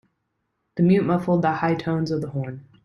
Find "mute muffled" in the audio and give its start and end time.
0.81-1.43